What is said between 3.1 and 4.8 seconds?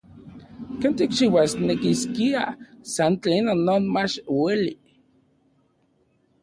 tlen non mach ueli.